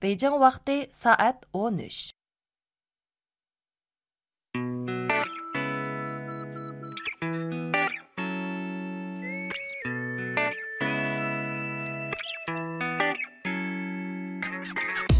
[0.00, 2.10] Beijing vaqti soat 13.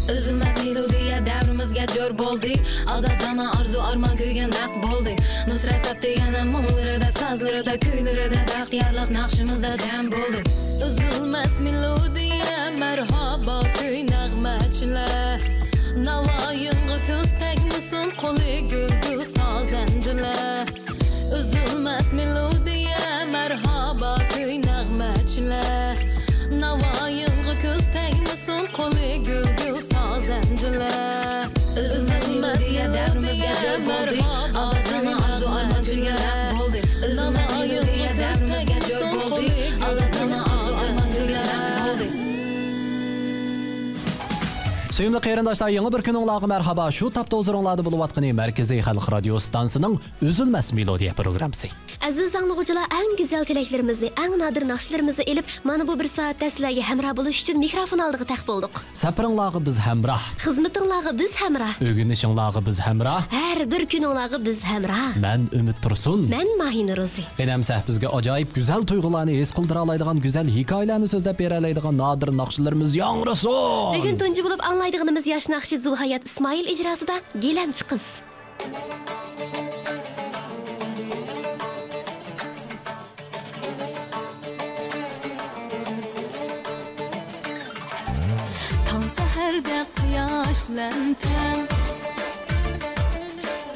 [0.09, 2.59] o'zimiz melodiya davrimizga jo'r bo'ldik
[2.95, 5.13] ozod zamon orzu armon kuygan naq bo'ldi
[5.49, 10.45] nusrat topdi yana mum lirida saz lirida kuy lirida baxtiyorlik naqshimizda jam bo'ldik
[10.87, 15.39] uzilmas melodiya marhabo kuy nag'machilar
[16.07, 20.65] navoiyga ko'z tagmasin qo'li gulgul sozandilar.
[21.37, 25.80] Uzilmas melodiya marhabo kuy nag'machilar
[45.01, 49.39] Сыйымлы қайрындаштар еңі бір күнің лағы мәрхаба шу тапта ұзырыңлады болу атқыны Мәркізей Халық Радио
[49.41, 51.71] станцының үзілмәс мелодия программсы.
[52.05, 57.15] Әзіз аңлығычыла әң гүзел тілеклерімізді, әң надыр нақшыларымызды еліп, маны бұ бір саат тәсіләге хәмра
[57.17, 58.83] болу үшін микрофон алдығы тәқ болдық.
[59.01, 60.19] Сәпірің лағы біз хәмра.
[60.43, 61.71] Қызмытың лағы біз хәмра.
[61.81, 63.15] Өгінішің лағы біз хәмра.
[63.33, 65.01] Әр бір күн лағы біз хәмра.
[65.21, 66.27] Мән үміт тұрсын.
[66.29, 67.25] Мән махин розы.
[67.37, 72.97] Қенем сәх бізге ажайып гүзел тұйғыланы ес қылдыра алайдыған гүзел хикайләні сөздеп бере надыр нақшыларымыз
[72.97, 73.93] яңрысын.
[73.95, 78.05] Бүгін тұнжы болып аңлай o'ynaydiganimiz yosh naqshi zulhayat ismoil ijrosida gilamchi qiz
[88.89, 91.59] tong saharda quyosh bilan tan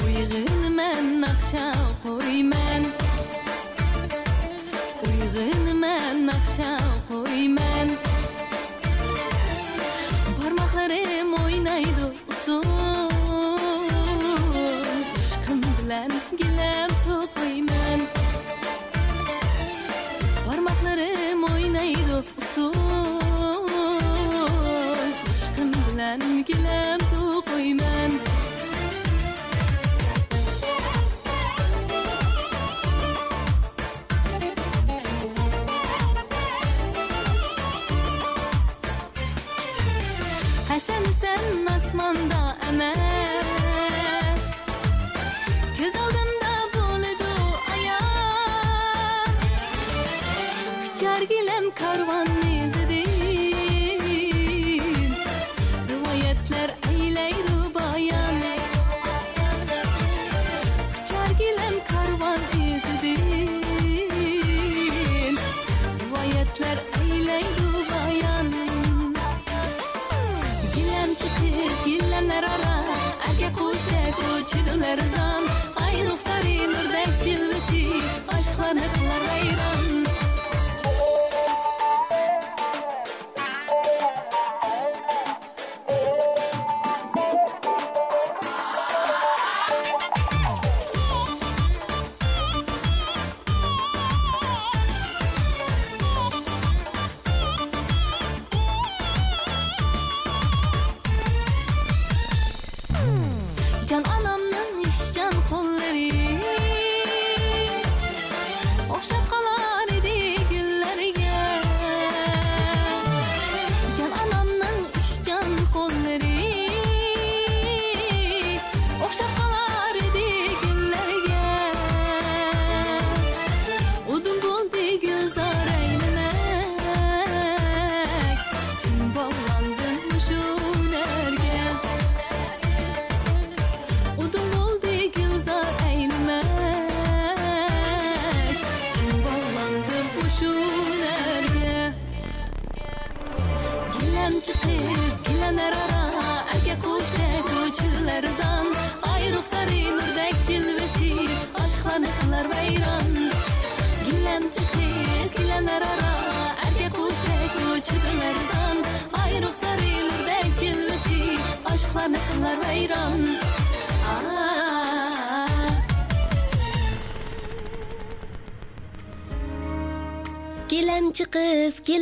[0.06, 1.66] uyg'onman naqsha
[2.04, 3.05] qo'yman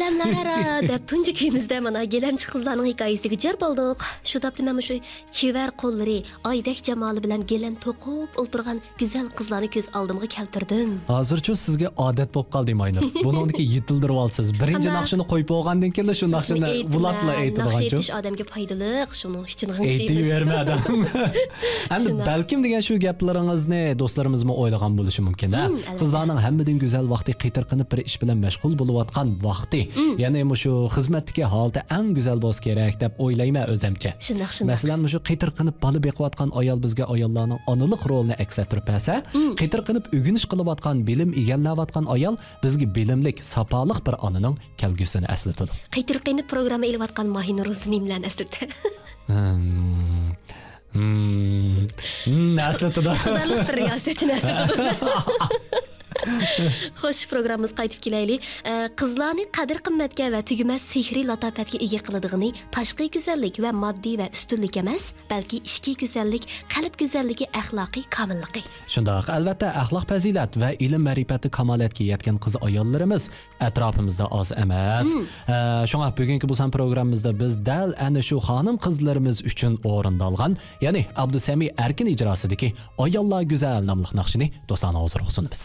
[0.03, 3.99] qiz gilamlar aro deb tunji kuyimizda mana gilamchi qizlarning hikoyasiga jar bo'ldik.
[4.29, 4.95] Shu topda mana shu
[5.37, 6.17] chevar qo'llari
[6.49, 10.89] oydek jamoli bilan gilam to'qib o'ltirgan go'zal qizlarni ko'z oldimga keltirdim.
[11.13, 13.03] Hozircha sizga odat bo'lib qoldi maynur.
[13.27, 14.47] Buniki yetildirib olsiz.
[14.61, 18.91] Birinchi naqshini qo'yib bo'lgandan keyin shu naqshini bulatla naqsh aytadiganchu aytish odamga foydali
[19.21, 20.81] shuning uchun aytaverma adam.
[21.95, 25.97] Endi balkim degan shu gaplaringizni do'stlarimizmi o'ylagan bo'lishi mumkin a Hmm, albatta.
[26.01, 29.81] qizlarning hammadan go'zal vaqti qitirqinib bir ish bilan mashg'ul bo'layotgan vaqti.
[30.23, 34.71] Ya'ni shu xizmatdagi holda eng go'zal bo'lishi kerak deb o'ylayman o'zimcha Shundoq, shundoq.
[34.71, 39.53] masalan shu qitirqinib bola beqiyotgan ayol bizga ayollarning onalik rolini aks ettirib bersa Hmm.
[39.61, 46.85] qitirqinib o'g'inish qilayotgan bilim egallayotgan ayol bizga bilimlik sapoliq bir onaning kelgusini eslatadi qaytirqini programma
[46.91, 47.67] ilayotgan mahinur
[48.05, 48.21] bilan
[49.27, 50.29] Hmm.
[50.93, 51.87] Hmm.
[52.25, 54.51] Hmm, eslatadi Xudolik bir riyosatchi narsa.
[57.01, 58.45] Xo'sh, programmamiz qaytib kelaylik.
[58.99, 64.79] Qizlarni qadr qimmatga va tugumas sehriy latofatga ega qiladigani tashqi go'zallik va moddiy va ustunlik
[64.83, 68.63] emas, balki ichki go'zallik, qalb go'zalligi, axloqiy komilligi.
[68.93, 73.29] shundoq albatta axloq fazilat va ilm ma'rifati kamolatga yetgan qiz ayollarimiz
[73.69, 75.07] atrofimizda oz emas
[75.47, 81.67] Eh, shunga bugungi bu programmamizda biz dal ana shu xonim qizlarimiz uchun o'rindalgan ya'ni abdusami
[81.85, 82.73] arkin ijrosidagi
[83.05, 85.61] ayollar go'zal nomli naqshini do'stlarga hozir sunamiz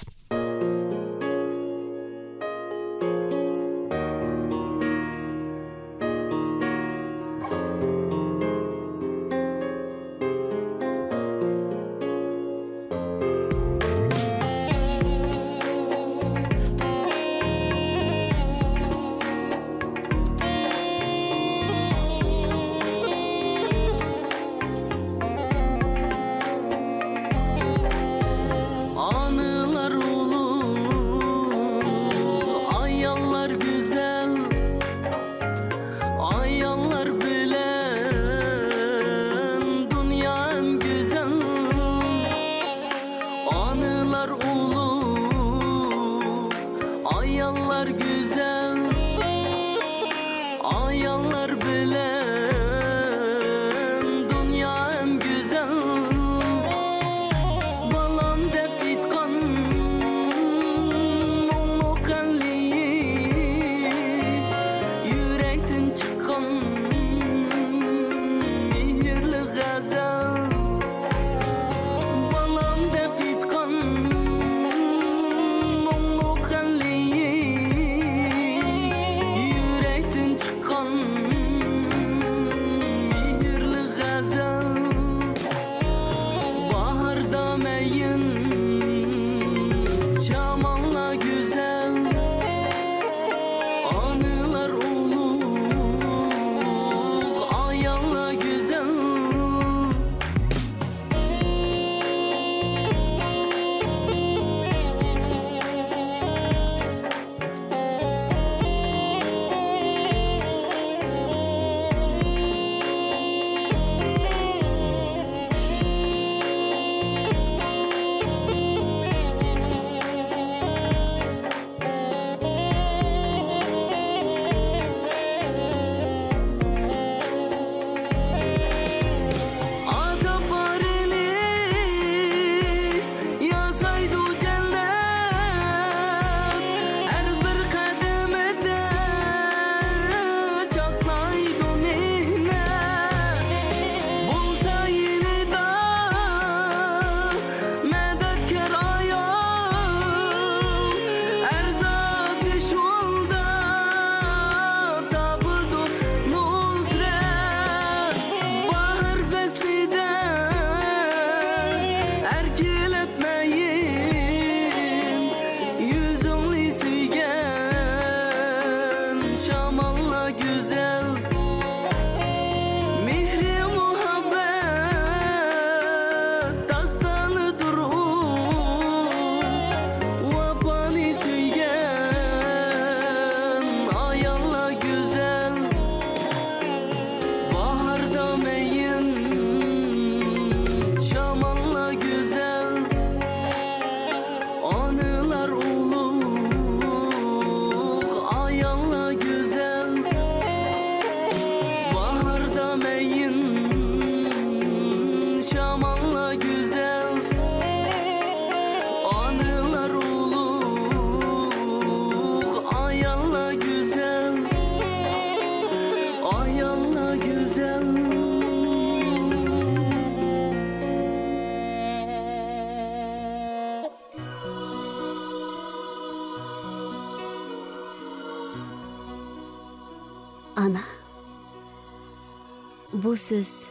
[233.09, 233.71] bu so'z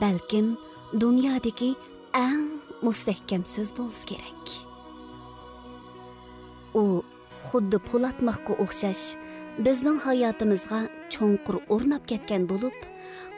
[0.00, 0.56] balkim
[1.00, 1.70] dunyodagi
[2.14, 2.42] eng
[2.86, 4.44] mustahkam so'z bo'lishi kerak.
[6.80, 6.84] U
[7.46, 9.04] xuddi po'latmoqqa o'xshash
[9.66, 10.80] bizning hayotimizga
[11.14, 12.76] cho'nqur o'rnab ketgan bo'lib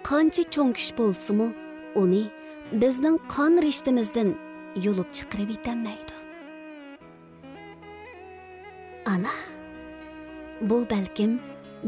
[0.09, 1.47] qancha cho'ng kuch bo'lsimi
[2.02, 2.25] uni
[2.83, 4.28] bizning qon rishtimizdan
[4.85, 6.14] yulib chiqarib yetolmaydi
[9.14, 9.35] ana
[10.68, 11.33] bu balkim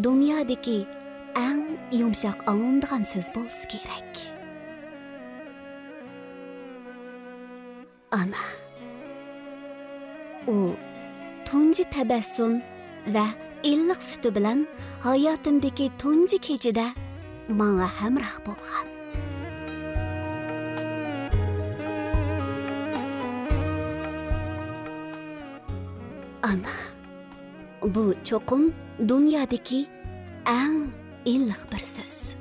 [0.07, 0.79] dunyodagi
[1.37, 1.63] eng
[2.01, 4.13] yumshoq angladigan so'z bo'lishi kerak.
[8.21, 8.45] Ana.
[10.55, 10.57] U
[11.47, 12.53] tunji tabassum
[13.15, 13.27] va
[13.73, 14.59] illiq suti bilan
[15.07, 16.87] hayotimdagi tunji kechida
[17.59, 18.87] manga hamroh bo'lgan.
[26.51, 26.75] Ana.
[27.95, 28.65] Bu cho'qim
[29.11, 29.81] dunyodagi
[30.59, 32.35] eng illiq bir so'z.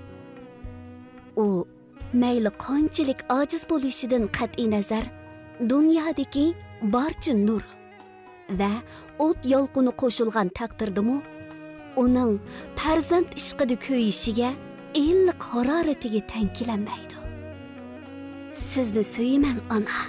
[1.35, 1.67] U
[2.13, 5.05] mayli qanchalik ojiz bo'lishidan qat'iy nazar
[5.71, 6.45] dunyodagi
[6.81, 7.63] barcha nur
[8.59, 8.71] va
[9.27, 11.17] o't yolqini qo'shilgan taqdirdimu
[12.03, 12.33] uning
[12.79, 14.49] farzand ishqida ko'yishiga
[15.05, 17.15] illiq haroratiga tankilanmaydi.
[18.53, 19.99] Sizni suyman ona.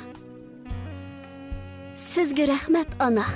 [1.96, 3.26] Sizga rahmat ona.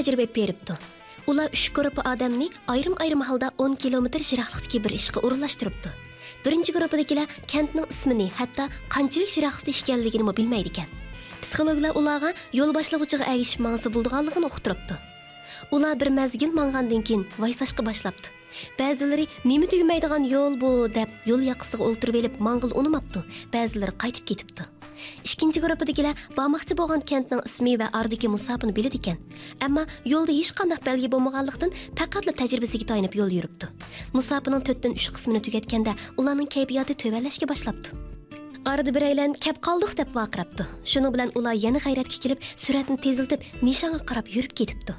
[0.00, 0.74] Tajriba beribdi
[1.30, 5.90] ular uch gruppa odamni ayrim ayrim holda 10 kilometr yiroqlikdagi bir ishga o'rinlashtiribdi
[6.44, 8.64] birinchi gruppadagilar kentning ismini hatto
[8.94, 10.88] qanchalik yiroqlikda ekanligini bilmaydi ekan
[11.42, 14.96] psixologlar ularga yo'l boshlag'uchiga agishib mangsa bo'ldiganligini uqtiribdi
[15.70, 18.26] ular bir mazgil mangandan keyin vaysashqa boshlabdi.
[18.78, 23.22] Ba'zilari nima tugmaydigan yo'l bu deb yo'l yoqasiga o'ltirib elib mang'il unimabdi
[23.54, 24.66] ba'zilari qaytib ketibdi.
[25.24, 29.18] Ikkinchi gruppadagilar bormoqchi bo'lgan kentning ismi va ardagi musofini biladi ekan.
[29.66, 33.70] Ammo yo'lda hech qanday belgi bo'lmaganlikdan faqatla tajribasiga tayanib yo'l yuribdi.
[34.16, 37.88] Musofining to'rtdan uch qismini tugatganda ularning kayfiyati tuvanlashga boshlabdi.
[38.70, 40.66] Arada biraylan kap qoldiq deb vaqirabdi.
[40.92, 44.92] Shuni bilan ular yana g'ayratga kelib, suratni teziltib, nishonga qarab yurib ketibdi.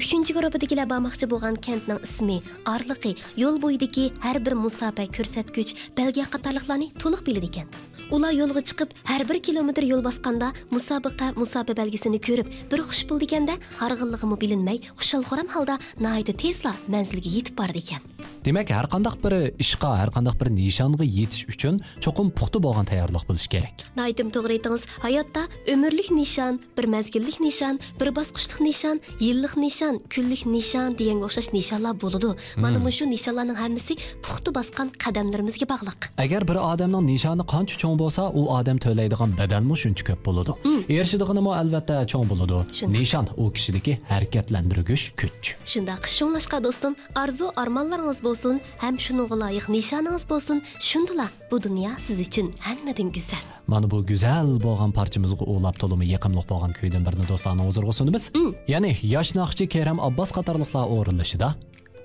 [0.00, 2.38] Uchinchi guruhidagilar bormoqchi bo'lgan kentning ismi,
[2.74, 7.68] orliqi, yo'l bo'yidagi har bir musofa ko'rsatgich, belgi qatorliqlarni to'liq biladi ekan.
[8.12, 13.28] Ular yo'lga chiqib, har bir kilometr yo'l bosganda musobaqa musofa belgisini ko'rib, bir xush bo'ldi
[13.30, 18.04] ekanda, harg'inligimi bilinmay, xushalxoram holda nihoyatda tezla manzilga yetib bordi ekan.
[18.44, 23.24] demak har qandaq bir ishqa har qandaq bir nishonga yetish uchun cho'qim puxta bo'lgan tayyorlik
[23.28, 24.82] bo'lishi kerak Naytım to'g'ri aytdingiz.
[25.04, 25.42] Hayotda
[25.72, 31.94] ömürlük nishon, bir mezgillik nishon, bir bosqichlik nishon, yillik nishon, kunlik nishon deganga o'xshash nishonlar
[32.02, 32.30] bo'ladi.
[32.64, 36.00] Mana bu shu nishonlarning hammasi puxta bosgan qadamlarimizga bog'liq.
[36.24, 40.52] agar bir odamning nishoni qancha cho'ng bo'lsa u odam to'laydigan badalmi shuncha ko'p bo'ladi.
[40.96, 42.58] Erishadiganimi albatta cho'ng bo'ladi.
[42.96, 45.46] Nishon u kishidagi harakatlantirgich kuch.
[45.72, 50.56] Shundaq shunlashqa do'stim, arzu armonlaringiz bo'lsin, ham shunga loyiq nishoningiz bo'lsin.
[50.90, 53.44] Shundala bu dunyo siz uchun hammadan go'zal.
[53.72, 58.24] mana bu go'zal bo'lgan parchamizga ulab to'limi yiqimliq bo'lgan kuydan birini do'stlarning huzuriga sunamiz.
[58.72, 61.48] Ya'ni yosh naqshi keram abbos qatorliqlar o'rinlashida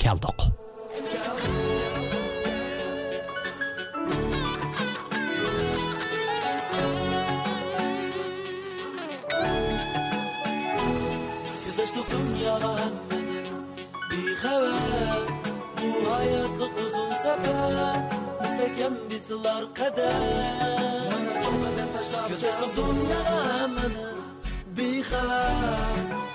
[0.04, 0.37] keldiq
[19.17, 20.13] Müstekem bir sılar kader
[22.30, 24.17] Güzeşlik dünyaga hemmenin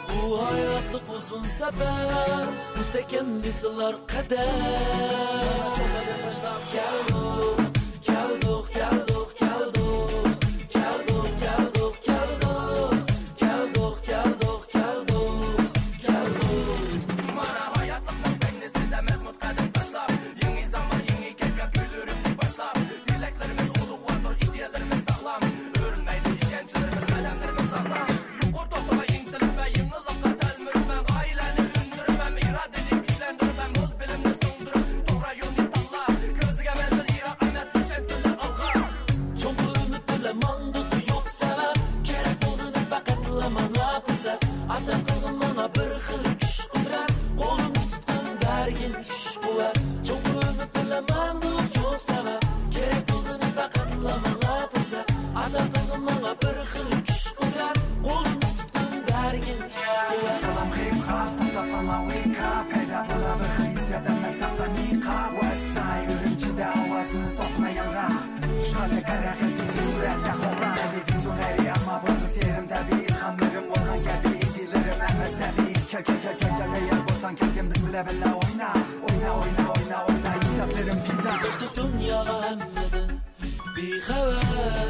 [0.08, 3.94] Bu hayotlik uzun safar Müstekem bir sılar
[6.22, 7.51] tashlab Geldik,
[78.24, 78.72] oyna
[79.08, 80.34] oyna oyna oyna oyna oyna.
[80.34, 83.20] Hesaplarım pizza Kızıştık dünyala hemledin
[83.76, 84.88] bir haber.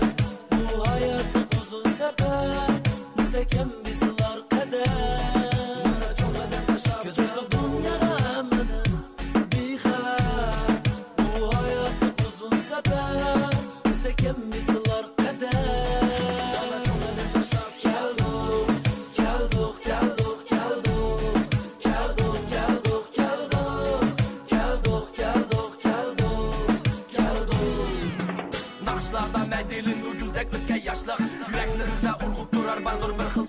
[0.53, 1.25] Bu hayat
[1.63, 2.69] uzun sefer.
[3.17, 3.95] Müstekem bir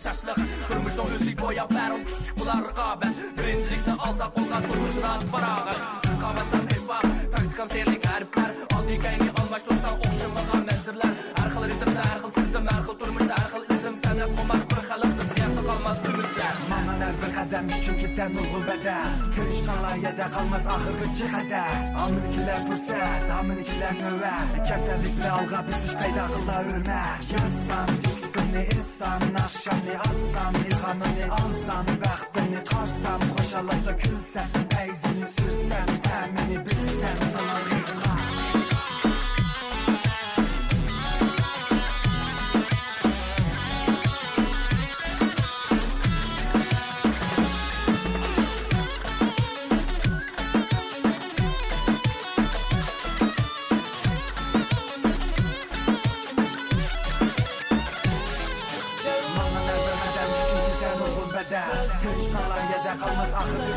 [0.03, 0.39] shashliq
[0.69, 5.79] Turmushning o'zlik bo'yab barim kuchuk bular raqobat Birinchilikni olsa qo'lga turmush rahat farog'at
[6.23, 12.19] Qavasdan hip hop, taktikam serlik harflar Oddiy kayni almashtirsang o'xshamagan manzillar Har xil ritmda har
[12.23, 16.53] xil sizim, har xil turmushda har xil izim San'at qomar bir xalq bizga qolmas umidlar
[16.71, 18.97] Manalar bir qadam uchun ketgan nurg'ul bada
[19.35, 21.63] Kirish g'aloyada qolmas oxirgi jihada
[22.03, 29.21] Alminikilar fursat, alminikilar navbat Kamtarlik bilan olg'a bisish paydo qildi o'rma yozsam teksimni Xanını insan
[29.35, 34.49] naşəni assan İlxanını alsan Bəxtini qarsan Xoşalaqda külsən
[34.81, 36.02] Əyzini sürsən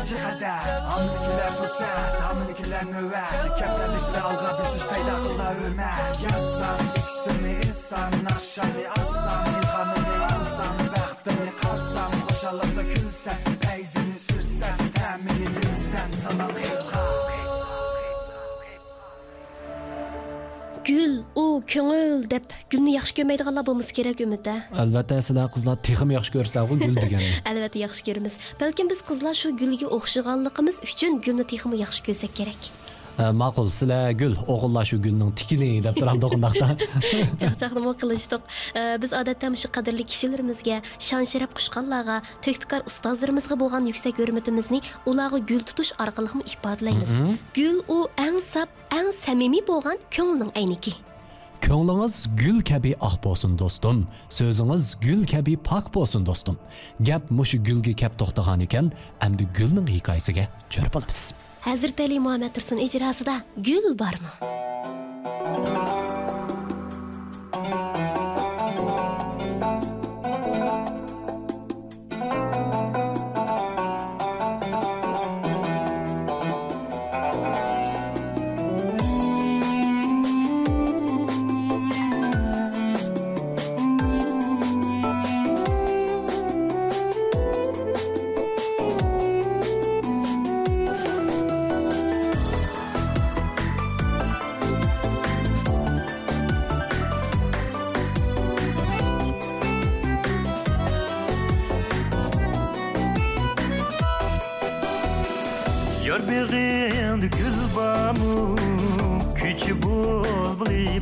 [0.07, 7.53] birinci xətər Hamınikilər fürsət, hamınikilər növət Kəpəliklə alğa biz iş peyda qıla hürmət Yazsam, tiksinmi,
[7.67, 9.46] insanın aşağı assam
[21.73, 24.53] ko'ngil deb gulni yaxshi ko'rmaydiganlar bo'lmasa kerak umidda
[24.83, 28.35] albatta sizlar qizlar texim yaxshi ko'rsizlar gul deganni albatta yaxshi ko'ramiz.
[28.61, 32.61] Balkim biz qizlar shu gulga o'xshaganligimiz uchun gulni texmi yaxshi ko'rsak kerak.
[33.17, 36.67] Ma'qul sizlar gul o'g'illar shu gulning tikini deb turamdi undaqda
[37.41, 38.43] chaqchaqnimo qilishdiq?
[39.03, 40.77] Biz odatda shu qadrli kishilarimizga
[41.07, 47.11] shon sharaf qushqanlarga to'kpikor ustozlarimizga bo'lgan yuksak hurmatimizni ularga gul tutish orqali ifodalaymiz.
[47.57, 50.93] Gul u eng sap eng samimiy bo'lgan ko'ngilning ayniki
[51.65, 54.05] ko'nglingiz gul kabi oq bo'lsin do'stim.
[54.37, 56.55] So'zingiz gul kabi pok bo'lsin do'stim.
[57.07, 58.93] Gap mushu gulga kap to'xtagan ekan
[59.25, 61.21] endi gulning hikoyasiga jo'r bo'lamiz
[61.67, 63.35] hazrat ali muhammad tursun ijrosida
[63.67, 64.31] gul bormi?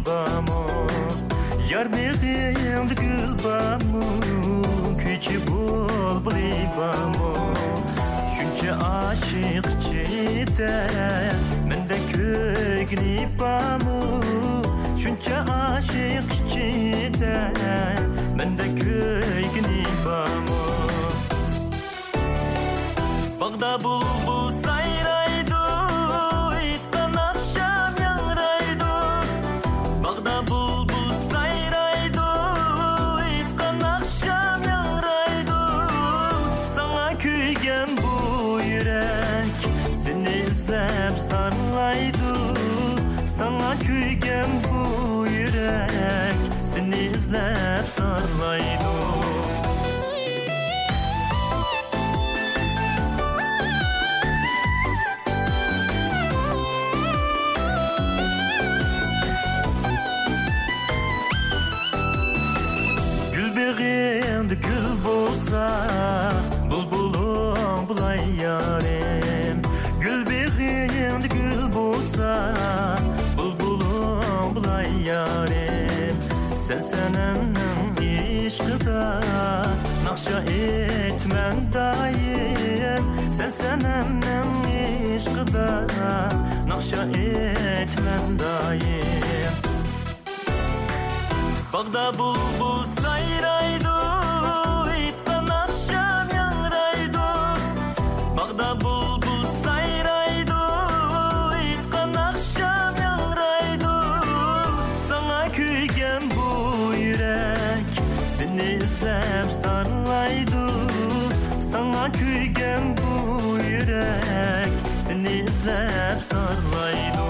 [0.06, 0.88] bamı
[1.72, 4.06] Yar meğind gül bamı
[5.00, 7.54] Küçü bol bili bamı
[8.38, 10.88] Çünkü aşık çiğde
[11.68, 14.22] Mende kögni bamı
[15.00, 17.54] Çünkü aşık çiğde
[18.38, 20.65] Mende kögni bamı
[23.41, 24.75] Bağda bulbulsa
[43.38, 47.75] Sana kuygen bu yürek Seni izlep
[76.67, 77.95] Sen senenin
[78.45, 79.21] işkıda
[80.06, 84.63] Nakşa etmen dayım Sen senenin
[85.17, 85.88] işkıda
[86.67, 89.54] Nakşa etmen dayım
[91.73, 92.86] Bagda bulbul
[115.65, 117.25] özlep sarlaydım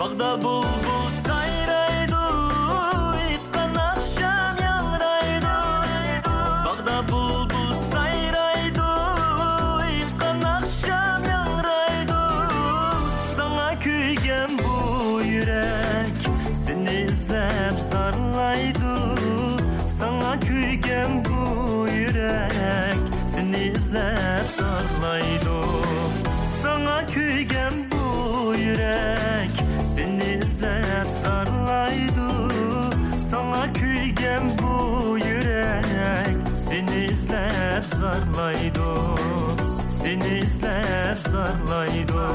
[0.00, 0.95] Bağda buldum.
[24.56, 25.66] Sarlaydı
[26.62, 29.50] Sana kuygen bu yürek
[29.84, 32.28] Seni izlep sarlaydı
[33.18, 38.88] Sana kuygen bu yürek Seni izlep sarlaydı
[39.90, 42.26] Seni izlep sarlaydı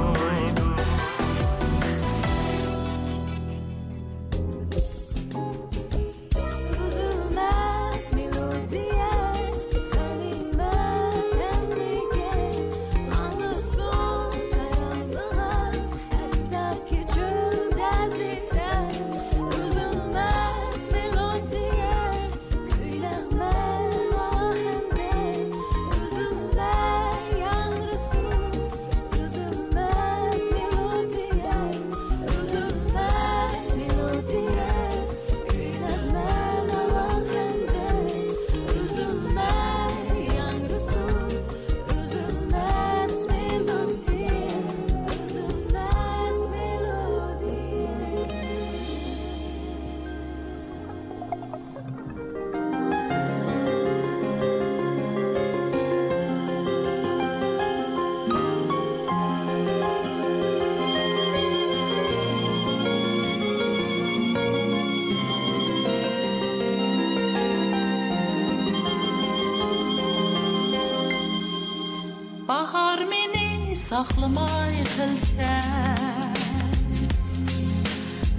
[73.91, 76.35] saxlamay g'ilcham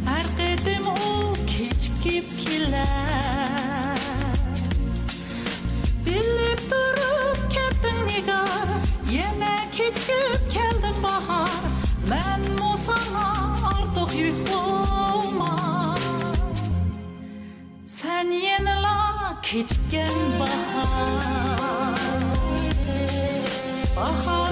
[0.07, 1.11] har qadam u
[1.51, 4.01] kechikib kelar
[6.07, 8.71] bilib turib ketding nigor
[9.17, 11.61] yana kechib keldim bahor
[12.13, 13.27] manmu sana
[13.73, 15.53] ortiq yuk bo'lma
[17.99, 18.97] san yanala
[19.51, 21.95] kechikkan bahor
[24.01, 24.52] bahor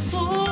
[0.00, 0.49] 所有。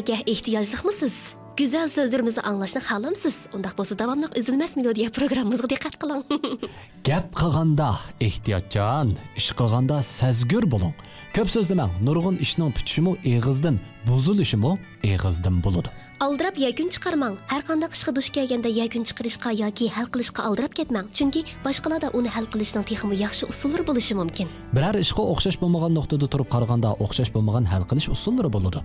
[0.00, 1.34] Energiyaga ehtiyojliqmisiz?
[1.56, 3.34] Güzel sözlerimizni anglashni xohlamsiz?
[3.52, 6.24] Undaq bo'lsa davomli uzilmas melodiya programmamizga diqqat qiling.
[7.08, 10.94] Gap qilganda ehtiyotjon, ish qilganda sezgur bo'ling.
[11.36, 11.92] Ko'p so'zlamang.
[12.06, 13.76] Nurg'un ishning tutishimi eg'izdan,
[14.08, 14.72] buzilishimi
[15.12, 15.90] eg'izdan bo'ladi.
[16.20, 17.36] aldirab yakun chiqarmang.
[17.48, 21.06] Har qanday ishga duch kelganda yakun chiqarishga yoki hal qilishga aldirab ketmang.
[21.16, 24.50] Chunki boshqalarda uni hal qilishning texmi yaxshi usullari bo'lishi mumkin.
[24.76, 28.82] Biror ishga o'xshash bo'lmagan nuqtada turib qaraganda o'xshash bo'lmagan hal qilish usullari bo'ladi.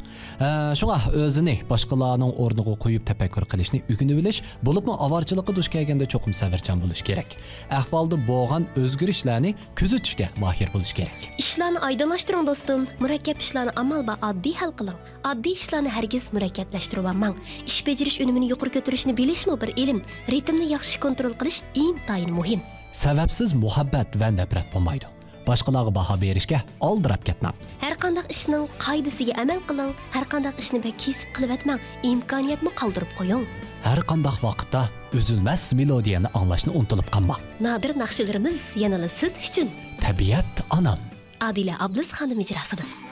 [0.80, 6.78] Shunga o'zini boshqalarning o'rniga qo'yib tafakkur qilishni o'rganib bilish, bo'libmi avorchilikqa duch kelganda cho'qim savarchan
[6.84, 7.36] bo'lish kerak.
[7.82, 11.20] Ahvolda bo'lgan o'zgarishlarni kuzatishga mohir bo'lish kerak.
[11.44, 12.88] Ishlarni oydinlashtiring do'stim.
[13.04, 15.05] Murakkab ishlarni amal va oddiy hal qiling.
[15.32, 17.36] Oddiy ishlarni hargiz murakkablashtirib olmang.
[17.66, 20.00] Ish bajarish unumini yuqori ko'tarishni bilishmi bir ilm.
[20.34, 22.62] Ritmni yaxshi kontrol qilish intayin muhim.
[23.04, 25.06] Sababsiz muhabbat va nafrat bo'lmaydi.
[25.48, 27.56] Boshqalarga baho berishga oldirab ketmang.
[27.84, 29.92] Har qanday ishning qoidasiga amal qiling.
[30.16, 31.80] Har qanday ishni kesib qilib etmang.
[32.12, 33.46] Imkoniyatni qoldirib qo'ying.
[33.88, 34.82] Har qanday vaqtda
[35.18, 37.42] uzilmas melodiyani anglashni unutilib qolmang.
[37.68, 39.70] Nadir naqshlarimiz yanada siz uchun.
[40.02, 41.00] Tabiat onam.
[41.48, 43.05] Adila Ablis xonim ijrosida.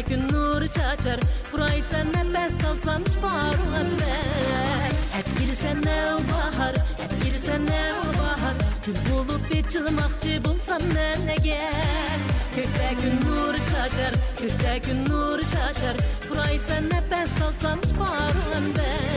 [0.00, 1.20] her gün nur çaçar.
[1.52, 8.18] Burayı sen nefes alsam şparu ember Hep giri ne o bahar Hep giri ne o
[8.18, 8.54] bahar.
[8.86, 12.18] Gül bulup bir çılmakçı bulsam ne ne gel
[12.54, 15.96] Kökte gün nur çaçar Kökte gün nur çaçar.
[16.30, 19.09] Burayı sen nefes alsam şparu ember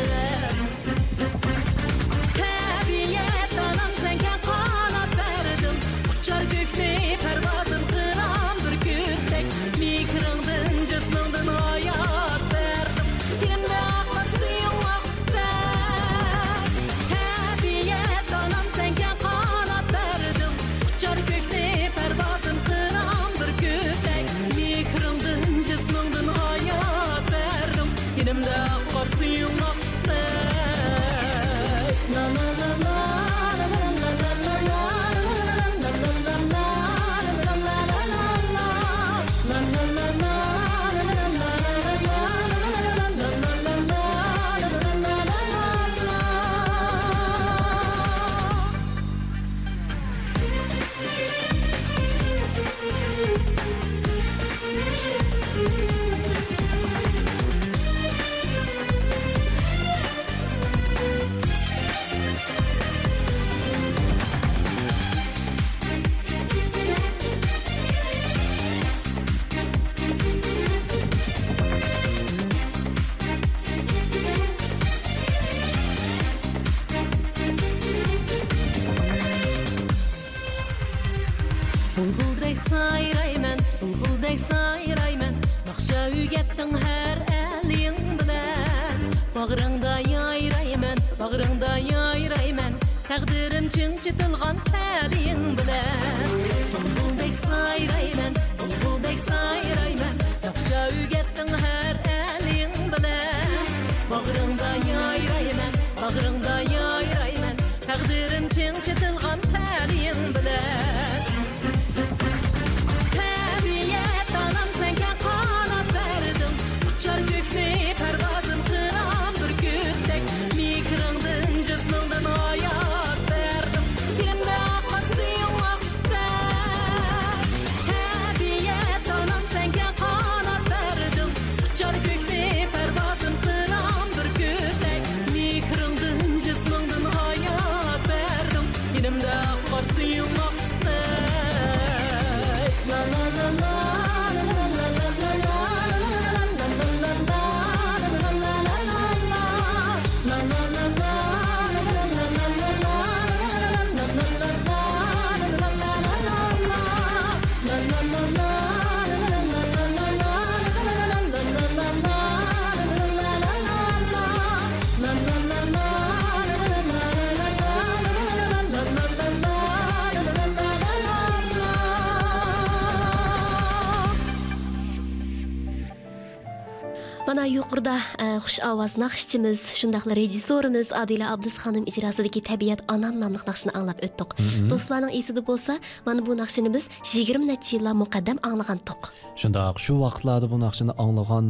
[178.46, 184.30] xush ovoz naqshchimiz, shundaqla rejissorimiz Adila Abdus xonim ijrosidagi Tabiat onam nomli naqshni anglab o'tdik.
[184.72, 189.02] Do'stlarning esida bo'lsa, mana bu naqshni biz 20 necha yillar muqaddam anglagandik.
[189.42, 191.46] shundoq shu vaqtlarda bu naqshini anglagan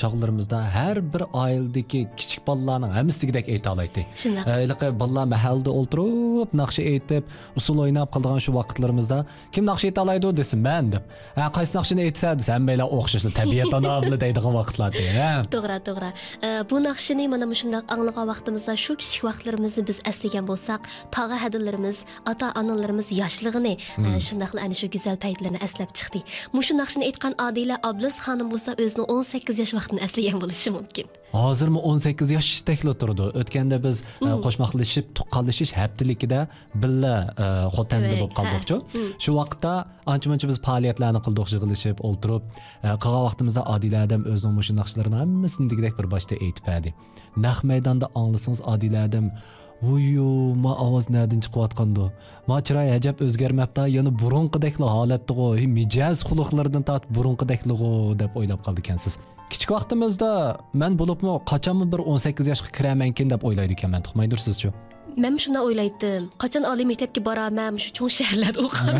[0.00, 4.44] chog'larimizda har bir oiladagi kichik bolalarning hammasigidek ayta oladi Shundoq.
[4.64, 7.22] iliqi bolalar mahallada o'ltirib naqsha aytib
[7.60, 9.18] usul o'ynab qolgan shu vaqtlarimizda
[9.54, 11.04] kim naqsha ayta oladi desin man deb
[11.38, 15.04] ha qaysi naqshini aytsa desa hammalar o'xshashli tabiat onamli deydigan vaqtlarda
[15.54, 16.10] To'g'ri, to'g'ri.
[16.42, 20.86] Bu naqshni mana shundoq anglagan vaqtimizda shu kichik vaqtlarimizni biz eslagan bo'lsak,
[21.16, 21.98] tog'a hadillarimiz,
[22.30, 23.74] ota-onalarimiz yoshlig'ini,
[24.06, 26.20] e, shundaqla ana shu go'zal paytlarni eslab chiqdi.
[26.56, 31.06] Mushu naqshni aytgan Adila Abdus xonim bo'lsa, o'zining 18 yosh vaqtini eslagan bo'lishi mumkin.
[31.32, 33.26] Hozirmi 18 yoshdaklar turdi.
[33.40, 36.40] O'tganda biz e, qo'shmaqlashib tuqqanlashish haftaligida
[36.82, 37.14] billa
[37.44, 38.86] e, xotanda bo'lib qoldikchu ha.
[38.94, 39.12] Mm.
[39.24, 39.72] shu vaqtda
[40.14, 45.22] ancha muncha biz faoliyatlarni qildik yig'ilishib o'ltirib e, qolgan vaqtimizda odila adam o'zining mushu naqshlarini
[45.22, 46.94] hammasini degdek bir boshda aytib berdi.
[47.46, 49.32] Naq maydonda anglasangiz odila adam
[49.82, 52.06] vuyu ma ovoz nadan chiqayotgandi
[52.50, 57.74] ma chiroy ajab o'zgarmabdi yana burunqidekli holatda mijoz xuluqlaridan tortib burunqidekli
[58.22, 59.18] deb o'ylab qoldi ekansiz
[59.52, 60.30] kichik vaqtimizda
[60.82, 64.04] man bo'libmi qachonmi bir 18 yoshga kiramankin deb o'ylaydi ekanman.
[64.06, 64.72] Tuqmaydursiz-chu
[65.24, 66.28] men shuni o'ylaydim.
[66.42, 67.78] Qachon oliy maktabga boraman?
[67.82, 68.96] Shu cho'ng shaharlarda o'qaman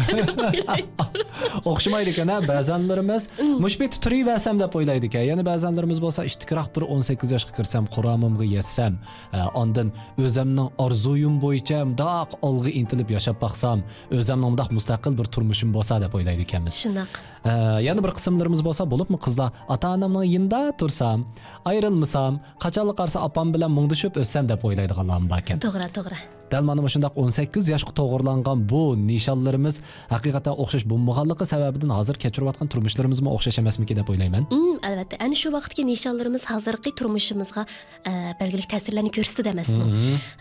[1.73, 3.29] o'xshamaydi ekan ba'zanlarimiz
[3.65, 5.25] mush bet turaversam deb o'ylaydi ekan.
[5.31, 8.99] Yana ba'zanlarimiz bo'lsa ishtikroq bir 18 yoshga kirsam quramimga yetsam
[9.33, 9.95] e, ondan
[10.27, 13.87] o'zimning orzuyim bo'yicha mundoq olg'a intilib yashab baqsam
[14.21, 16.85] o'zimning mundoq mustaqil bir turmushim bo'lsa deb o'ylaydi ekanmiz.
[16.85, 17.51] Shunaq Ee,
[17.83, 21.25] yana bir qismlarimiz bo'lsa bo'libmi qizlar ota onamning yinda tursam
[21.73, 25.65] ayrilmasam qachonli qarsa opam bilan mungdishib o'ssam deb o'ylaydiganlar bor ekan.
[25.67, 26.21] To'g'ri to'g'ri.
[26.51, 29.81] Dal mana shundoq 18 yoshga to'g'irlangan bu nishonlarimiz
[30.13, 34.47] haqiqatan o'xshash bo'lmaganligi sababidan hozir kechirayotgan turmushlarimizmi o'xshash emasmiki deb o'ylayman.
[34.49, 35.19] Mm, albatta.
[35.27, 37.67] Ana shu vaqtdagi nishonlarimiz hozirgi turmushimizga
[38.11, 39.85] e, belgilik ta'sirlarni ko'rsatdi emasmi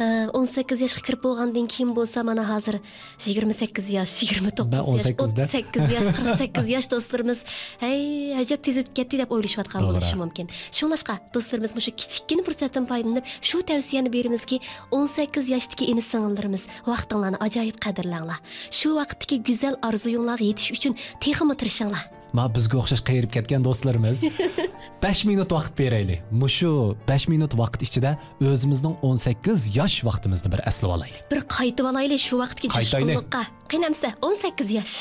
[0.03, 0.05] E,
[0.39, 2.80] 18 yoshga kirib bo'lgandan keyin bo'lsa mana hozir
[3.25, 5.43] 28 yosh 29 Ben yosh 18 da.
[5.43, 7.43] 38 yosh 48 yosh do'stlarimiz
[7.84, 7.99] hey
[8.43, 10.55] ajab tez o'tib ketdi deb o'ylashayotgan bo'lishi mumkin.
[10.80, 14.59] Shunglashqa do'stlarimiz shu kichikgina fursatdan foydalanib shu tavsiyani beramizki
[14.91, 18.39] 18 yoshdagi ini singillarimiz vaqtinglarni ajoyib qadrlanglar.
[18.80, 20.93] Shu vaqtdagi go'zal orzuyinglarga yetish uchun
[21.24, 22.03] texmi tirishinglar.
[22.38, 24.18] Ma bizga o'xshash qayirib ketgan do'stlarimiz
[25.03, 26.20] 5 minut vaqt beraylik.
[26.41, 26.72] Mushu
[27.07, 28.11] 5 minut vaqt ichida
[28.51, 31.24] o'zimizning 18 yosh vaqtimizni bir eslab olaylik.
[31.32, 33.39] Bir qaytib olaylik shu vaqtga Qaytaylik.
[33.72, 34.95] qiynamsa 18 yosh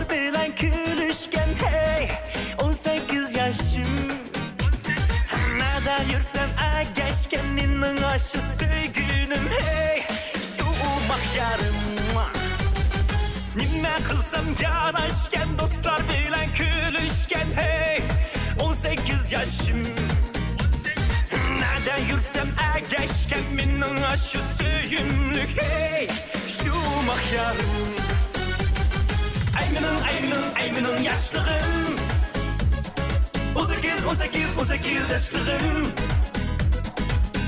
[0.00, 2.10] Kuşlar bilen külüşken hey
[2.62, 3.84] 18 yaşım.
[5.58, 10.02] Nereden yürsem egeşkeninin aşı sevginim hey
[10.56, 11.74] Soğumak yarım
[13.56, 18.02] Nime kılsam yanaşken dostlar bilen külüşken hey
[18.60, 19.82] 18 yaşım.
[21.58, 26.08] Nereden yürsem egeşken minin aşı sevimlik hey
[26.48, 27.99] Soğumak yarım
[29.70, 31.96] Aymanın aymanın aymanın yaşlığım.
[33.56, 35.92] 18 18 18 yaşlığım.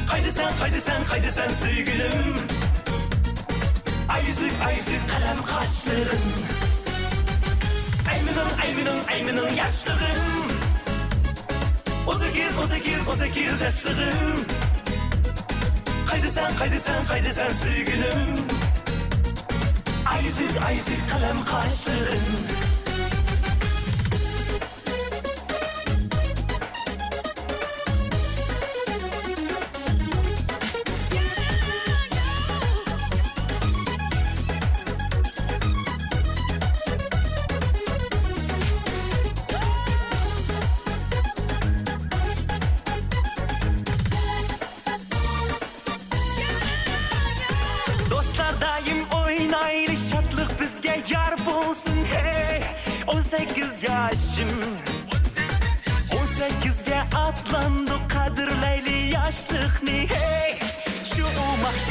[0.07, 2.37] Haydi sen haydi sen haydi sen sevgilim.
[4.09, 6.23] Ay yüzlük ay yüzlük kalem kaşlığım
[8.11, 10.53] Aymanın aymanın aymanın yaşlığım.
[12.07, 14.45] 18, 18, 18 yaşlarım
[16.07, 18.42] Haydi sen, haydi sen, haydi sen sevgilim
[20.15, 22.23] Ayzık, ayzık kalem kaşlarım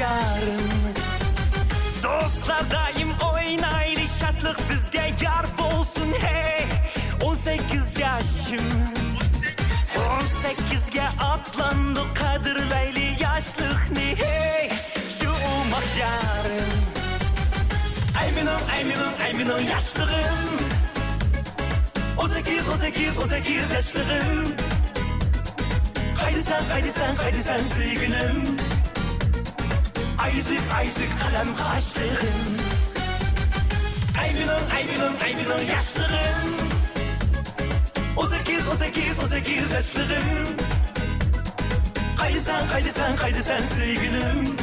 [0.02, 0.93] mahyarım
[2.04, 3.10] Dostlar daim
[4.20, 6.66] şatlık bizge yar bulsun hey.
[7.24, 8.66] 18 yaşım.
[9.95, 14.70] 18'ge atlandı kadırlaylı yaşlık ni hey.
[15.20, 15.30] Şu
[15.70, 16.72] mahyarım
[18.20, 20.62] Ay benim ay benim ay benim yaşlığım.
[22.18, 24.56] 18 18 18 yaşlığım.
[26.18, 28.61] Haydi sen haydi sen haydi sen sevgilim
[30.24, 32.42] Ayzık ayzık kalem kaşların.
[34.22, 36.50] Aybının aybının aybının yaşların.
[38.18, 40.48] O sekiz o sekiz o sekiz yaşların.
[42.18, 44.56] Kaydı sen kaydı sen kaydı sen sevgilim.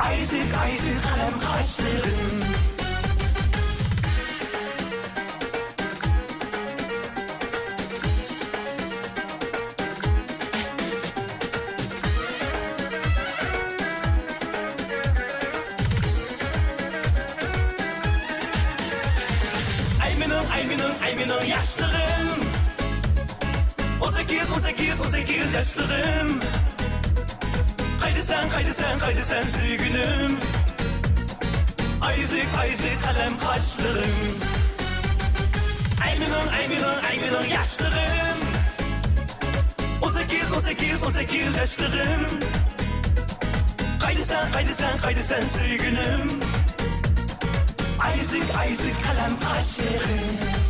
[0.00, 2.53] Ayzık ayzık kalem kaşların.
[25.78, 26.40] yastığım
[28.00, 30.38] Kaydı sen kaydı sen kaydı sen sürgünüm
[32.00, 34.34] Ayızlık ayızlık kalem kaşlığım
[36.04, 38.38] Ay milyon ay milyon ay milyon yaşlığım
[40.02, 42.26] 18 18 18 yaşlığım
[44.00, 46.40] Kaydı sen kaydı sen kaydı sen sürgünüm
[47.98, 50.63] Ayızlık ayızlık kalem kaşlığım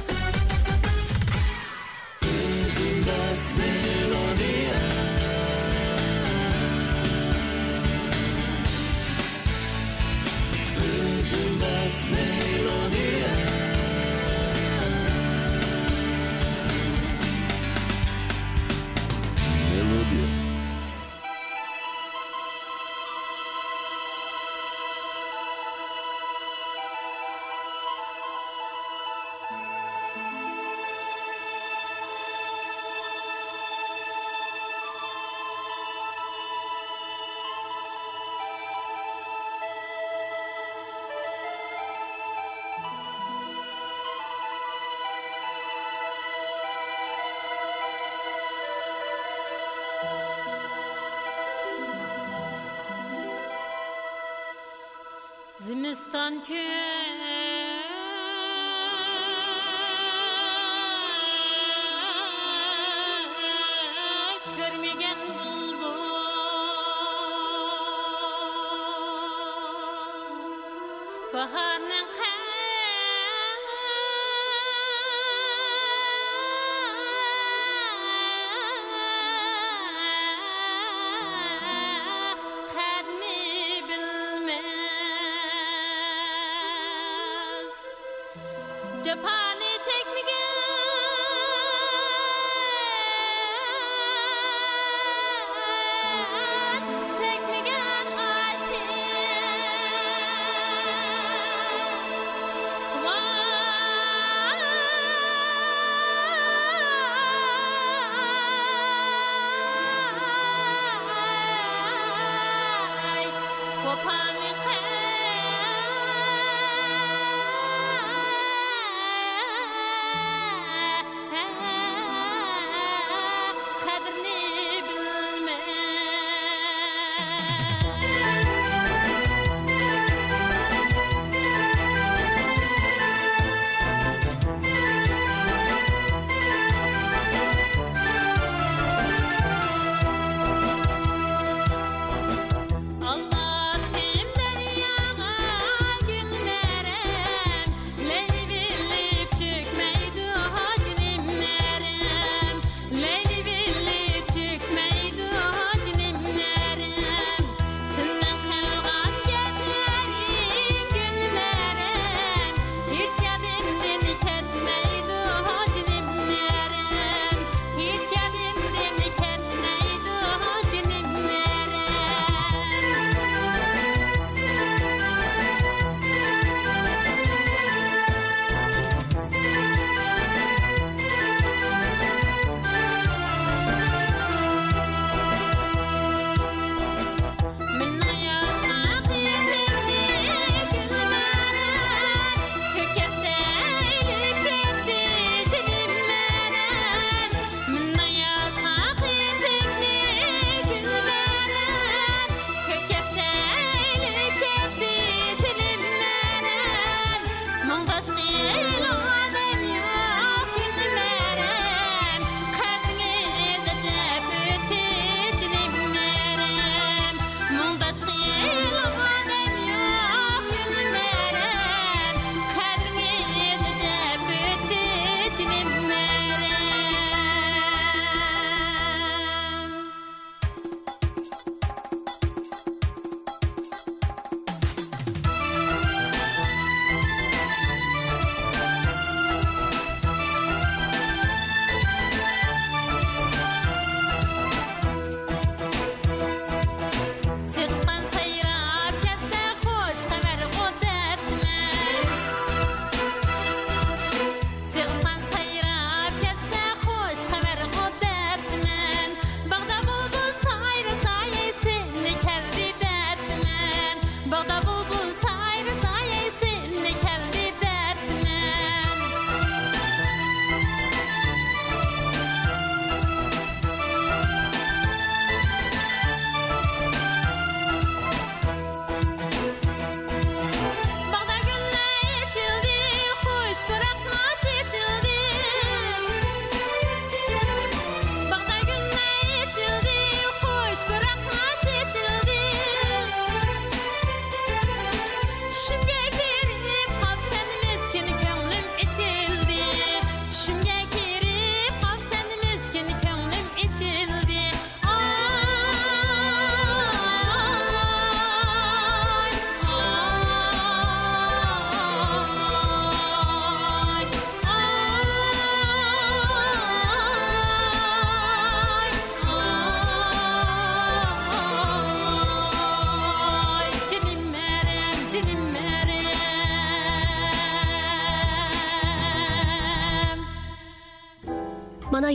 [56.14, 56.93] tan que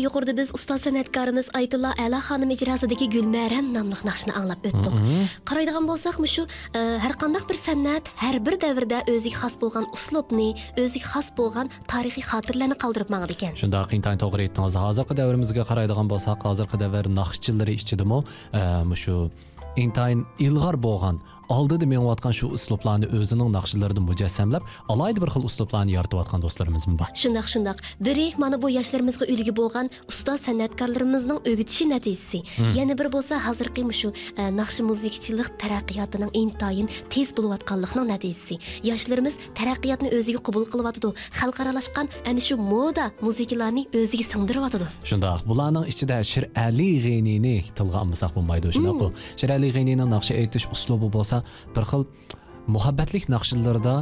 [0.06, 4.94] yuqorida biz ustoz san'atkorimiz Aytullo Ala xonim ijrosidagi Gulmaram nomli naqshni anglab o'tdik.
[5.50, 6.44] Qaraydigan bo'lsak, shu
[6.80, 10.50] e, har qanday bir san'at har bir davrda o'ziga xos bo'lgan uslubni,
[10.84, 13.54] o'ziga xos bo'lgan tarixiy xotirlarni qoldirib mangdi ekan.
[13.62, 18.20] shunda qiyintan to'g'ri aytdingiz hozirgi davrimizga qaraydigan bo'lsak hozirgi davr naqshchilari ichidimi
[19.04, 19.16] shu
[19.86, 21.22] intayin ilg'or bo'lgan
[21.58, 27.48] oldida menayotgan shu uslublarni o'zining naqshlarida mujassamlab alayda bir xil uslublarni yaratayotgan do'stlarimiz bor Shundaq
[27.54, 27.78] shundaq.
[28.08, 32.40] Biri mana bu yoshlarimizga ulgi bo'lgan ustoz san'atkorlarimizning o'gitishi natijasi.
[32.80, 34.10] Yana bir bo'lsa hozirgi shu
[34.42, 38.56] e, naqshi muzikchilik taraqqiyotining intayin tez bo'layotganligining natijasi.
[38.90, 41.10] Yoshlarimiz taraqqiyotni o'ziga qabul qilyotidi.
[41.40, 44.88] Xalqaralashgan ana shu moda muzikalarni o'ziga singdiryotidi.
[45.10, 49.08] shundoq bularning ichida shir ali g'inini tilga olmasak bo'lmaydi shunaqa
[49.40, 51.39] shir ali g'inining naqsha aytish uslubi bo'lsa
[51.76, 52.04] bir xil
[52.76, 53.96] muhabbatlik naqshlarida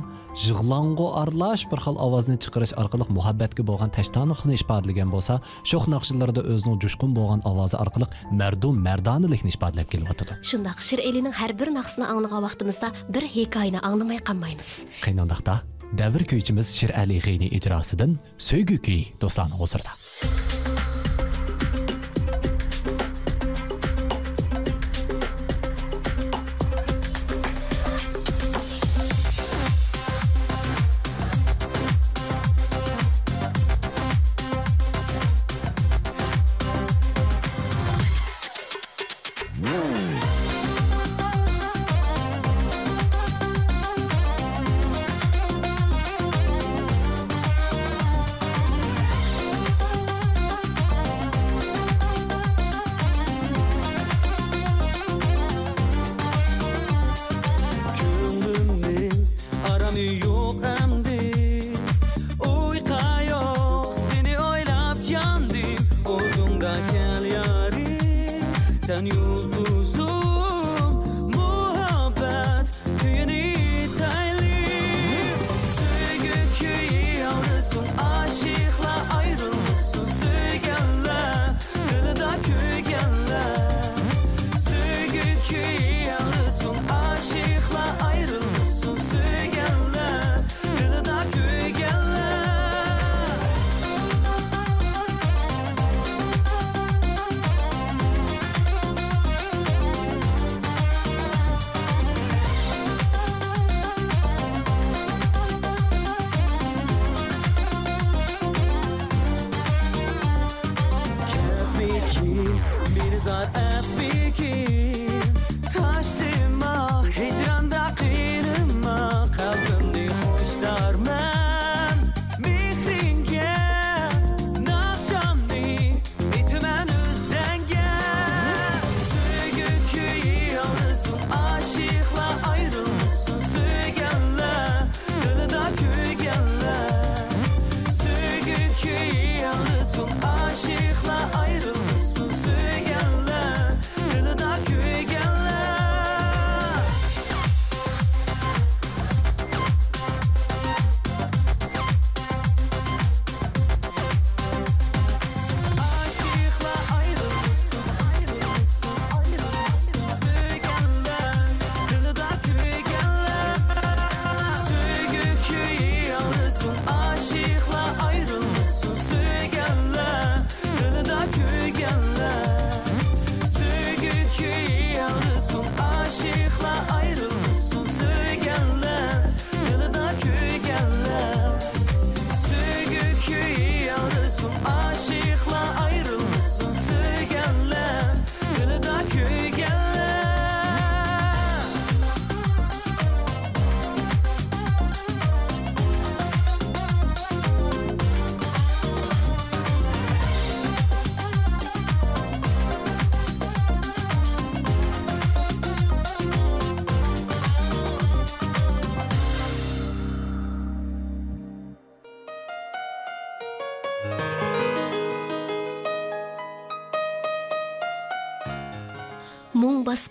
[0.45, 6.77] yig'lang'u aralash bir xil ovozni chiqarish orqali muhabbatga bo'lgan tashtoniqni ifodalagan bo'lsa sho'x naqshlarida o'zining
[6.83, 8.07] jushqun bo'lgan ovozi orqali
[8.41, 14.19] mardum mardonilikni ifodalab kelyotidi Shundaq shir elining har bir naqsini anglagan vaqtimizda bir hikoyani anglamay
[14.29, 14.69] qolmaymiz.
[15.05, 15.55] qiynandaqda
[16.01, 18.19] davr kuychimiz shir ali g'ini ijrosidan
[18.49, 19.91] so'ygu kuy do'stlarni hozirda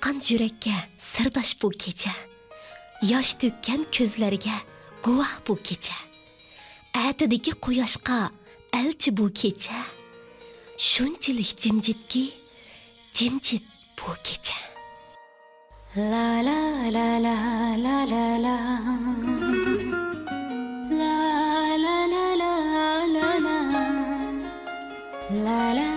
[0.07, 0.71] Мұң yurakka
[1.03, 2.13] sirdosh bu kecha.
[3.11, 4.55] Yosh to'kkan ko'zlariga
[5.03, 5.97] guvoh bu kecha.
[6.95, 8.19] Atidagi quyoshqa
[8.81, 9.81] elchi bu kecha.
[10.79, 12.25] Shunchalik jimjitki
[13.17, 13.67] jimjit
[13.99, 14.59] bu kecha.
[15.97, 16.61] La la
[16.97, 17.37] la la
[17.83, 17.97] la
[18.47, 18.57] la.
[21.01, 21.17] La
[21.85, 22.55] la la la
[23.17, 23.59] la la.
[25.45, 25.96] La la.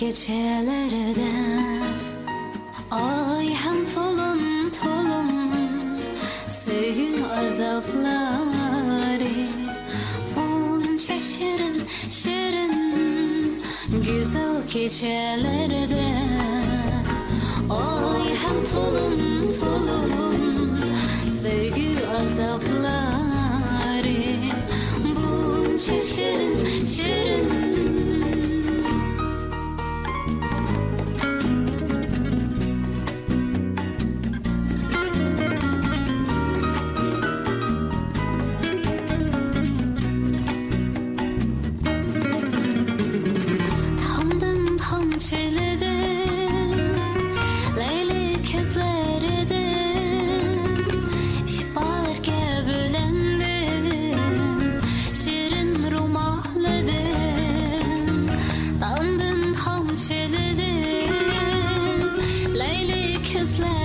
[0.00, 1.82] Gecelerden.
[2.90, 5.50] Ay hem tolun tolun
[6.48, 8.04] Sevgin azapları.
[10.36, 16.14] On şaşırın şirin Güzel gecelerde
[17.70, 20.78] Ay hem tolun tolun
[21.28, 21.90] Sevgi
[22.20, 23.44] azapları.
[25.16, 27.53] Bu şaşırın şirin
[63.44, 63.83] just let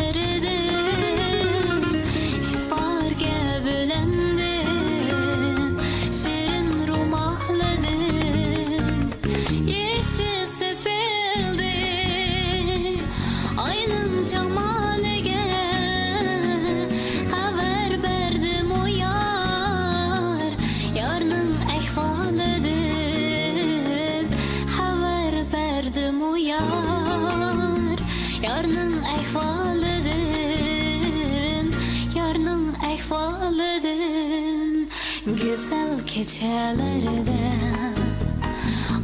[36.19, 37.51] keçelerde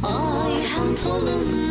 [0.02, 1.65] Ay hem tolun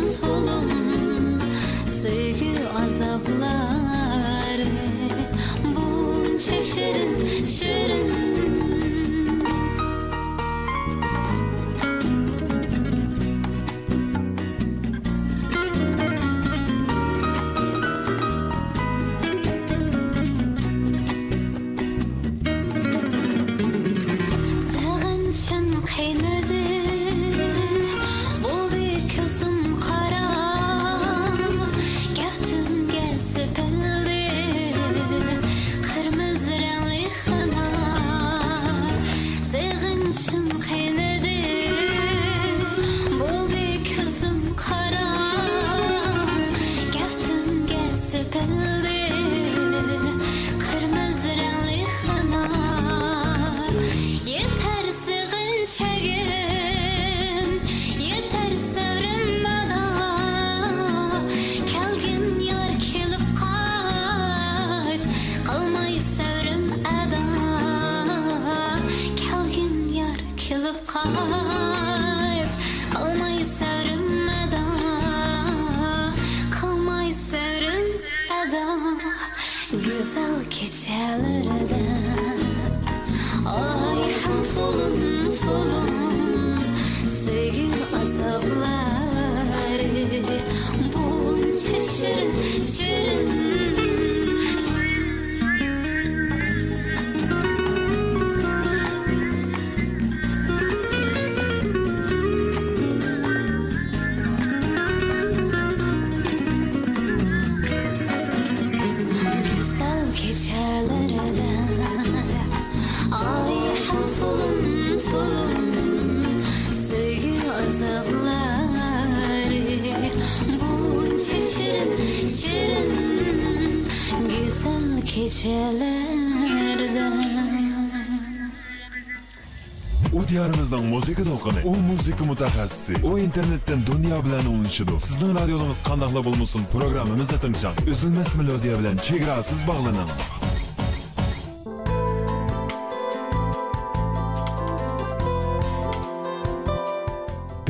[132.20, 132.94] u mutaxassisi.
[133.02, 139.60] U internetdan dunyo bilan unishidu sizning radioingiz qandoqla bo'lmasin programmamizni tinglang uzilmas melodiya bilan chegarasiz
[139.68, 140.10] bog'laning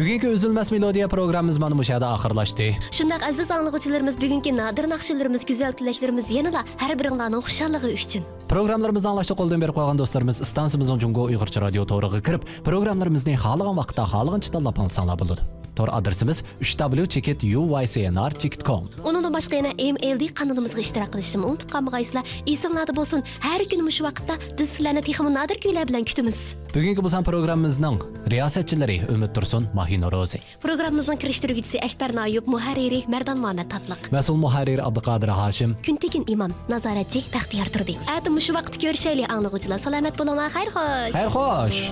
[0.07, 2.69] Бүгінгі үзілмес мелодия программабыз мұшада ақырлашты.
[2.95, 8.23] Шұнақ азыз азиз бүгінгі надыр надир нақшыларыбыз, гүзәл тилекләребез янала әр бириңләрнең хушаллыгы үшін.
[8.47, 14.07] Программаларыбызны аңлашты қолдан бер қойған достарымыз станциямыздың Джунго Уйғырча радио торығы кіріп, программаларыбызны халыған вақта
[14.07, 15.66] халыған таллап алсаңлар болады.
[15.77, 23.61] Tor adresimiz www.chekitucnr.com Onun başka yana MLD kanalımızga iştirak kılışım unutkan bağaysla isimlerde bolsun her
[23.61, 26.55] gün şu vakitte biz sizlerine tehimin nadir güyle bilen kütümüz.
[26.75, 28.01] Bugünkü bu programımızın
[28.31, 30.39] riyasetçileri Ümit Tursun, Mahin Orozi.
[30.63, 34.13] Programımızın kırıştırıcısı Ekber Nayub, Muhariri, Merdan Muhammed Tatlık.
[34.13, 35.77] Mesul Muhariri Abdülkadir Haşim.
[35.83, 37.97] Güntekin İmam, Nazaretçi, Bəxtiyar Turdi.
[38.21, 39.79] Adım şu vakit görüşeyle anlıqıcıla.
[39.79, 41.15] Salamet bulana, hayır hoş.
[41.15, 41.91] Hayır hoş.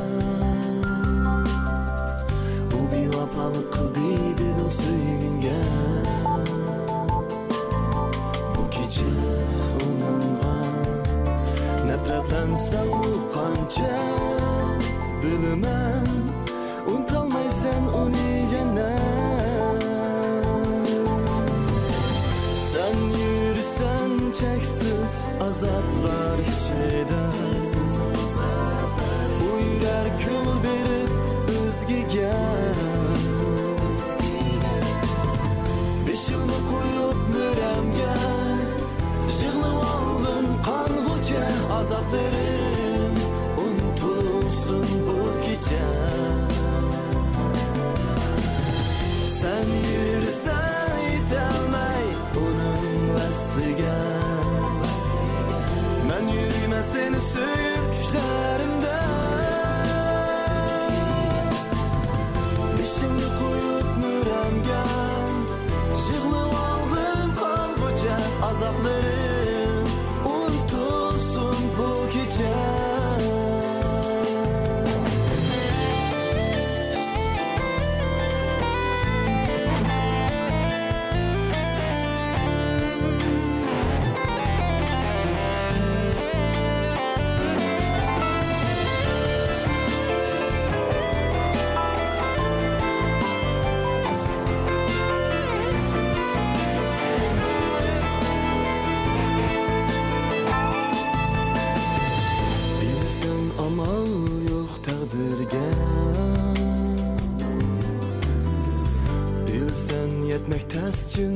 [3.45, 5.61] Dedi de suygun menga
[8.55, 9.05] bu kecha
[9.84, 10.57] uningga
[11.86, 13.97] nafratlansam u qancha
[15.22, 16.09] bilaman
[16.88, 18.92] unutolmaysan uni yana
[22.72, 25.14] sen yürüsen cheksiz
[25.49, 27.22] azoblar ichida
[29.40, 31.11] bu yurar ko'l berib
[31.57, 32.93] o'zgaga
[36.25, 38.14] Başımı koyup müremge
[39.39, 43.14] Jığlım aldım kan güce Azatlarım
[43.59, 45.85] unutulsun bu gece.
[49.41, 49.84] Sen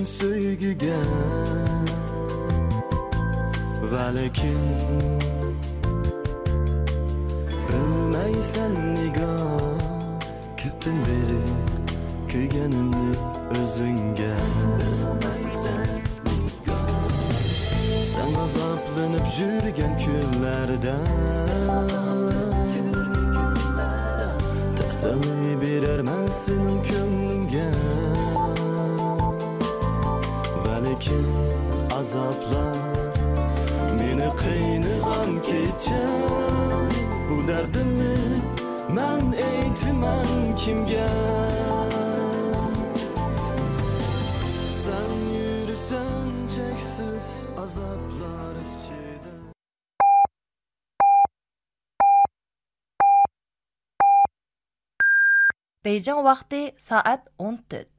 [0.04, 1.00] suygiga
[3.90, 4.60] va lekin
[7.68, 9.80] bilmaysan nigoh
[10.60, 11.40] kutdim beri
[12.30, 13.12] kuyganimni
[13.58, 14.34] o'zingga
[14.78, 15.88] bilmaysan
[18.12, 20.96] san azoblanib yurgan kunlarda
[24.78, 27.68] tasalli berarman sening ko'nglimga
[31.00, 31.26] çekin
[31.98, 32.76] azaplar
[33.98, 36.06] Meni qiynigan kecha
[37.30, 38.16] bu dardimni
[38.88, 41.08] men aytaman kimga
[44.84, 49.52] Sen yürüsen cheksiz azaplar ichida
[55.84, 56.74] Beyjan vaqti
[57.38, 57.97] 14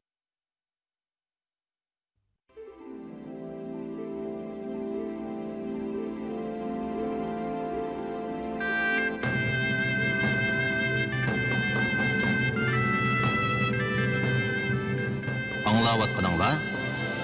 [15.90, 16.50] аңлаватқаныңла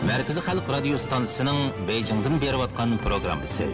[0.05, 3.67] Мәркізі халық радио станциясының Бейжіңден беріп атқан программасы.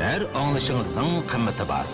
[0.00, 1.88] Әр аңлышыңыздың қымметі бар.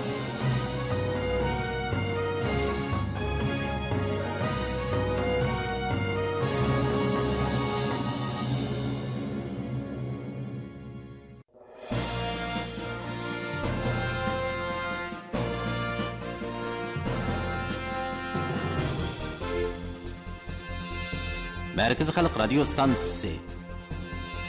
[21.97, 23.30] Мәркізі халық радио станциясы.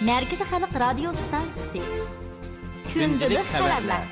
[0.04, 1.80] Мәркізі халық радио станциясы.
[2.92, 4.04] Күнділік хабарлар.